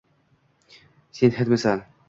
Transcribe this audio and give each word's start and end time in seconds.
Sen 1.11 1.29
hindmisan 1.37 1.85